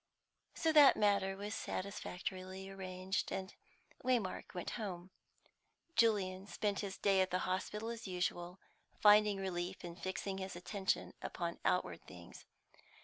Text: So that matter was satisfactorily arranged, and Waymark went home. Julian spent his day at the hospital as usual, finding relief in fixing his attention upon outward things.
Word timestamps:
So 0.55 0.73
that 0.73 0.97
matter 0.97 1.37
was 1.37 1.53
satisfactorily 1.53 2.71
arranged, 2.71 3.31
and 3.31 3.53
Waymark 4.03 4.55
went 4.55 4.71
home. 4.71 5.11
Julian 5.95 6.47
spent 6.47 6.79
his 6.79 6.97
day 6.97 7.21
at 7.21 7.29
the 7.29 7.37
hospital 7.45 7.89
as 7.89 8.07
usual, 8.07 8.59
finding 8.99 9.37
relief 9.37 9.85
in 9.85 9.95
fixing 9.95 10.39
his 10.39 10.55
attention 10.55 11.13
upon 11.21 11.59
outward 11.63 12.01
things. 12.07 12.45